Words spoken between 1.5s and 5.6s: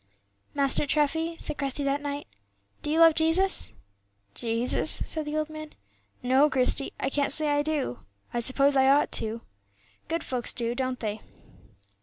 Christie, that night "do you love Jesus?" "Jesus!" said the old